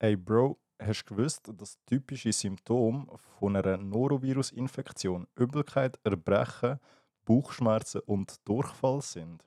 Ey 0.00 0.14
Bro, 0.14 0.56
hast 0.78 1.06
du 1.06 1.16
gewusst, 1.16 1.50
dass 1.56 1.76
typische 1.84 2.32
Symptome 2.32 3.04
von 3.40 3.56
einer 3.56 3.78
Norovirus-Infektion 3.78 5.26
Übelkeit, 5.34 5.98
Erbrechen, 6.04 6.78
Bauchschmerzen 7.24 8.02
und 8.02 8.36
Durchfall 8.46 9.02
sind? 9.02 9.44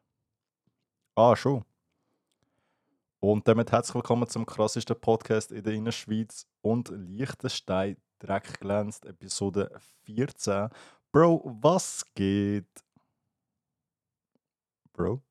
Ah, 1.16 1.38
schon. 1.38 1.64
Und 3.22 3.48
damit 3.48 3.72
herzlich 3.72 3.96
willkommen 3.96 4.28
zum 4.28 4.46
krassesten 4.46 5.00
Podcast 5.00 5.54
in 5.54 5.64
der 5.64 5.72
Innerschweiz 5.72 6.46
und 6.60 6.90
Liechtenstein 6.90 7.96
Dreck 8.20 8.60
glänzt, 8.60 9.06
Episode 9.06 9.72
14. 10.04 10.68
Bro, 11.14 11.60
was 11.62 12.04
geht? 12.14 12.68
Bro? 14.92 15.22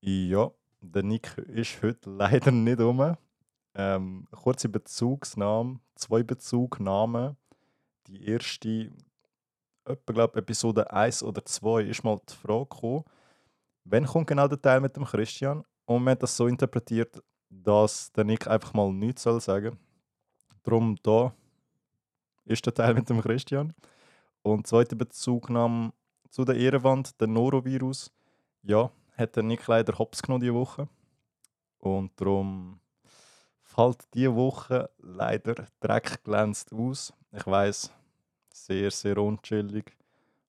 Ja, 0.00 0.50
der 0.82 1.02
Nick 1.02 1.38
ist 1.38 1.82
heute 1.82 2.10
leider 2.10 2.50
nicht 2.50 2.80
um. 2.80 3.16
Ähm, 3.74 4.26
kurze 4.30 4.68
Bezugsnahme, 4.68 5.80
zwei 5.94 6.22
Bezugnahmen. 6.22 7.36
Die 8.08 8.26
erste, 8.26 8.90
etwa, 9.84 10.12
glaub, 10.12 10.36
Episode 10.36 10.92
1 10.92 11.22
oder 11.22 11.44
2, 11.44 11.84
ist 11.84 12.04
mal 12.04 12.20
die 12.28 12.34
Frage 12.34 12.66
gekommen, 12.66 13.04
wann 13.84 14.04
kommt 14.04 14.26
genau 14.26 14.48
der 14.48 14.60
Teil 14.60 14.80
mit 14.80 14.96
dem 14.96 15.04
Christian? 15.04 15.64
Und 15.86 16.04
man 16.04 16.12
hat 16.12 16.22
das 16.22 16.36
so 16.36 16.46
interpretiert, 16.46 17.22
dass 17.48 18.12
der 18.12 18.24
Nick 18.24 18.46
einfach 18.46 18.74
mal 18.74 18.92
nichts 18.92 19.22
soll 19.22 19.40
sagen. 19.40 19.78
Darum 20.62 20.96
da 21.02 21.32
ist 22.44 22.66
der 22.66 22.74
Teil 22.74 22.94
mit 22.94 23.08
dem 23.08 23.20
Christian. 23.20 23.72
Und 24.42 24.66
zweite 24.66 24.96
Bezugnahme 24.96 25.92
zu 26.28 26.44
der 26.44 26.56
Ehrenwand, 26.56 27.20
der 27.20 27.28
Norovirus. 27.28 28.10
Ja, 28.62 28.90
hat 29.16 29.36
der 29.36 29.42
Nick 29.42 29.66
leider 29.66 29.98
Hops 29.98 30.22
genommen 30.22 30.40
diese 30.40 30.54
Woche. 30.54 30.88
Und 31.78 32.12
darum 32.20 32.80
fällt 33.62 34.02
diese 34.14 34.34
Woche 34.34 34.90
leider 34.98 35.66
Dreck 35.80 36.22
glänzt 36.24 36.72
aus. 36.72 37.12
Ich 37.32 37.46
weiß, 37.46 37.90
sehr, 38.52 38.90
sehr 38.90 39.18
unchillig. 39.18 39.96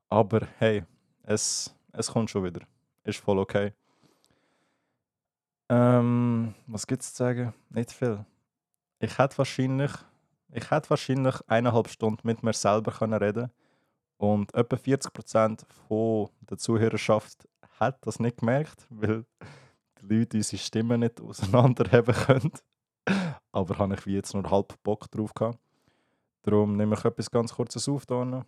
Aber 0.09 0.47
hey, 0.59 0.83
es, 1.23 1.73
es 1.91 2.11
kommt 2.11 2.29
schon 2.29 2.43
wieder. 2.43 2.61
Ist 3.03 3.19
voll 3.19 3.39
okay. 3.39 3.73
Ähm, 5.69 6.53
was 6.67 6.85
es 6.87 7.13
zu 7.13 7.23
sagen? 7.23 7.53
Nicht 7.69 7.91
viel. 7.91 8.25
Ich 8.99 9.17
hätte 9.17 9.37
wahrscheinlich, 9.37 9.91
ich 10.51 10.69
hätte 10.69 10.89
wahrscheinlich 10.89 11.35
eineinhalb 11.47 11.89
Stunden 11.89 12.27
mit 12.27 12.43
mir 12.43 12.53
selber 12.53 12.91
können 12.91 13.13
reden 13.13 13.49
und 14.17 14.53
etwa 14.53 14.75
40% 14.75 15.65
von 15.87 16.29
der 16.41 16.57
Zuhörerschaft 16.57 17.47
hat 17.85 18.05
das 18.05 18.19
nicht 18.19 18.37
gemerkt, 18.37 18.85
weil 18.89 19.25
die 20.01 20.15
Leute 20.15 20.37
unsere 20.37 20.61
Stimmen 20.61 20.99
nicht 21.01 21.21
auseinanderheben 21.21 22.15
können. 22.15 22.51
Aber 23.51 23.77
habe 23.77 23.95
ich 23.95 24.05
wie 24.05 24.15
jetzt 24.15 24.33
nur 24.33 24.49
halb 24.49 24.81
Bock 24.83 25.09
drauf 25.11 25.33
gehabt. 25.33 25.59
Darum 26.43 26.75
nehme 26.75 26.95
ich 26.95 27.05
etwas 27.05 27.29
ganz 27.29 27.53
Kurzes 27.53 27.87
auf. 27.87 28.03
Hier. 28.07 28.45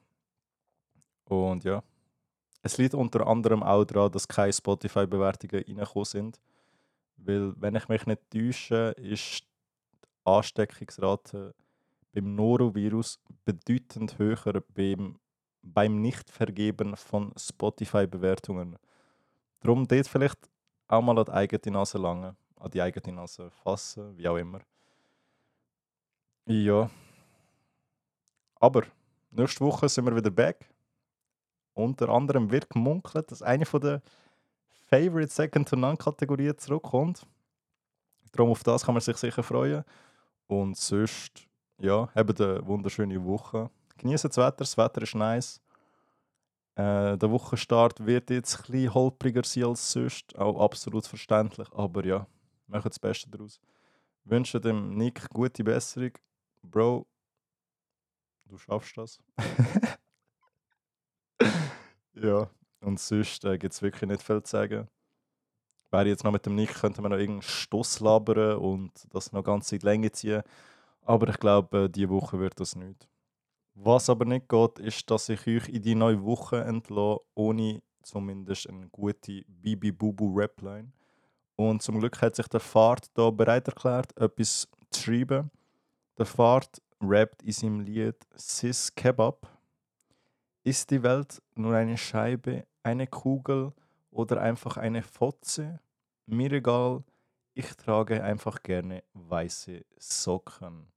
Und 1.26 1.64
ja, 1.64 1.84
es 2.62 2.78
liegt 2.78 2.94
unter 2.94 3.28
anderem 3.28 3.64
auch 3.64 3.86
daran, 3.86 4.12
dass 4.12 4.28
keine 4.28 4.52
Spotify-Bewertungen 4.52 5.64
reingekommen 5.64 6.06
sind. 6.06 6.42
Weil, 7.18 7.54
wenn 7.62 7.76
ich 7.76 7.88
mich 7.88 8.06
nicht 8.06 8.22
täusche, 8.30 8.96
ist 8.98 9.42
die 9.42 10.08
Ansteckungsrate 10.26 11.56
beim 12.12 12.36
Norovirus 12.36 13.20
bedeutend 13.44 14.18
höher 14.18 14.64
beim, 14.74 15.20
beim 15.62 16.02
Nichtvergeben 16.02 16.96
von 16.96 17.34
Spotify-Bewertungen. 17.38 18.78
Darum 19.66 19.88
dort 19.88 20.08
vielleicht 20.08 20.38
auch 20.88 21.02
mal 21.02 21.18
an 21.18 21.26
die 21.26 21.32
eigene 21.32 21.74
Nase 21.74 21.98
langen, 21.98 22.38
an 22.60 22.70
die 22.70 22.80
eigene 22.80 23.16
Nase 23.16 23.50
fassen, 23.50 24.16
wie 24.16 24.28
auch 24.28 24.38
immer. 24.38 24.60
Ja. 26.46 26.88
Aber 28.60 28.84
nächste 29.32 29.62
Woche 29.62 29.90
sind 29.90 30.06
wir 30.06 30.16
wieder 30.16 30.30
back. 30.30 30.70
Unter 31.74 32.10
anderem 32.10 32.52
wird 32.52 32.70
gemunkelt, 32.70 33.32
dass 33.32 33.42
eine 33.42 33.66
von 33.66 33.82
der 33.82 34.04
Favorite 34.88 35.34
Second 35.34 35.68
to 35.68 35.76
None 35.76 35.98
Kategorien 35.98 36.56
zurückkommt. 36.60 37.26
Darum 38.34 38.52
auf 38.52 38.62
das 38.62 38.86
kann 38.86 38.94
man 38.94 39.02
sich 39.02 39.18
sicher 39.18 39.42
freuen. 39.42 39.84
Und 40.46 40.78
sonst, 40.78 41.48
ja, 41.80 42.08
habt 42.14 42.40
eine 42.40 42.64
wunderschöne 42.68 43.24
Woche. 43.26 43.72
Genießen 43.98 44.30
das 44.30 44.38
Wetter, 44.38 44.58
das 44.58 44.78
Wetter 44.78 45.02
ist 45.02 45.16
nice. 45.16 45.60
Äh, 46.76 47.18
der 47.18 47.32
Wochenstart 47.32 48.06
wird 48.06 48.30
jetzt 48.30 48.58
ein 48.58 48.72
bisschen 48.72 48.94
holpriger 48.94 49.44
sein 49.46 49.64
als 49.66 49.92
sonst, 49.92 50.38
auch 50.38 50.60
absolut 50.60 51.08
verständlich, 51.08 51.68
aber 51.72 52.06
ja, 52.06 52.28
machen 52.68 52.90
das 52.90 53.00
Beste 53.00 53.30
daraus. 53.30 53.62
Wünsche 54.26 54.60
dem 54.60 54.96
Nick 54.96 55.30
gute 55.30 55.64
Besserung. 55.64 56.12
Bro, 56.64 57.08
du 58.46 58.58
schaffst 58.58 58.98
das. 58.98 59.20
ja, 62.14 62.50
und 62.82 63.00
sonst 63.00 63.46
äh, 63.46 63.58
gibt 63.58 63.74
es 63.74 63.82
wirklich 63.82 64.10
nicht 64.10 64.24
viel 64.24 64.44
zu 64.44 64.52
sagen. 64.52 64.90
Wäre 65.92 66.10
jetzt 66.10 66.26
noch 66.26 66.32
mit 66.34 66.46
dem 66.46 66.56
Nick, 66.56 66.74
könnte 66.74 67.02
man 67.02 67.12
noch 67.12 67.18
irgendeinen 67.18 67.44
Stoss 67.44 68.02
labern 68.02 68.58
und 68.58 68.92
das 69.14 69.32
noch 69.32 69.44
ganz 69.44 69.72
in 69.72 69.80
die 69.80 69.86
Länge 69.86 70.12
ziehen. 70.12 70.44
Aber 71.04 71.30
ich 71.30 71.40
glaube, 71.40 71.86
äh, 71.86 71.90
diese 71.90 72.10
Woche 72.10 72.38
wird 72.40 72.60
das 72.60 72.76
nicht. 72.76 73.08
Was 73.78 74.10
aber 74.10 74.24
nicht 74.24 74.48
geht, 74.48 74.80
ist, 74.80 75.12
dass 75.12 75.28
ich 75.28 75.46
euch 75.48 75.68
in 75.68 75.82
die 75.82 75.96
neue 75.96 76.24
Woche 76.24 76.64
entlasse, 76.64 77.20
ohne 77.36 77.84
zumindest 78.04 78.70
eine 78.70 78.88
gute 78.88 79.44
Bibi 79.48 79.92
Bubu 79.92 80.32
Rapline. 80.34 80.94
Und 81.58 81.82
zum 81.82 82.00
Glück 82.00 82.22
hat 82.22 82.38
sich 82.38 82.48
der 82.48 82.62
Fahrt 82.62 83.10
da 83.18 83.30
bereit 83.30 83.68
erklärt, 83.68 84.16
etwas 84.18 84.70
zu 84.92 85.02
schreiben. 85.02 85.52
Der 86.18 86.26
Fahrt 86.26 86.82
rappt 87.02 87.44
in 87.44 87.52
seinem 87.52 87.80
Lied 87.82 88.16
Sis 88.36 88.96
Kebab. 88.96 89.46
Ist 90.64 90.90
die 90.90 91.04
Welt 91.04 91.42
nur 91.56 91.76
eine 91.76 91.98
Scheibe, 91.98 92.66
eine 92.82 93.08
Kugel 93.08 93.74
oder 94.10 94.40
einfach 94.40 94.78
eine 94.78 95.04
Fotze? 95.04 95.82
Mir 96.26 96.54
egal, 96.54 97.04
ich 97.54 97.76
trage 97.76 98.24
einfach 98.24 98.64
gerne 98.64 99.04
weiße 99.14 99.84
Socken. 99.98 100.95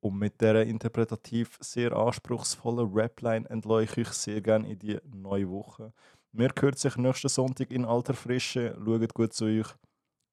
Und 0.00 0.18
mit 0.18 0.40
dieser 0.40 0.64
interpretativ 0.64 1.58
sehr 1.60 1.92
anspruchsvollen 1.92 2.88
Rapline 2.92 3.48
entlasse 3.50 4.00
ich 4.00 4.08
sehr 4.08 4.40
gerne 4.40 4.70
in 4.70 4.78
die 4.78 4.98
neue 5.04 5.48
Woche. 5.50 5.92
Wir 6.32 6.50
hören 6.58 6.76
sich 6.76 6.96
nächsten 6.96 7.28
Sonntag 7.28 7.70
in 7.70 7.84
alter 7.84 8.14
Frische. 8.14 8.76
Schaut 8.82 9.14
gut 9.14 9.32
zu 9.34 9.44
euch. 9.44 9.66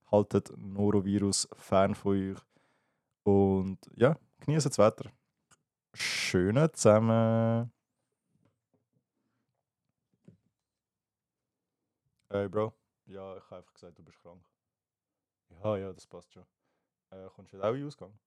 Haltet 0.10 0.52
Norovirus 0.58 1.50
fern 1.54 1.96
von 1.96 2.18
euch. 2.18 2.38
Und 3.24 3.78
ja, 3.96 4.16
genießt 4.40 4.68
das 4.68 4.78
Wetter. 4.78 5.12
Schöne 5.94 6.72
zusammen. 6.72 7.72
Hey 12.30 12.48
Bro. 12.48 12.74
Ja, 13.06 13.36
ich 13.38 13.44
habe 13.46 13.58
einfach 13.58 13.74
gesagt, 13.74 13.98
du 13.98 14.04
bist 14.04 14.22
krank. 14.22 14.46
Ja, 15.50 15.78
ja, 15.78 15.92
das 15.92 16.06
passt 16.06 16.32
schon. 16.34 16.46
Äh, 17.10 17.28
kommst 17.34 17.54
du 17.54 17.58
jetzt 17.58 17.66
auch 17.66 17.74
in 17.74 17.80
den 17.80 17.88
Ausgang? 17.88 18.20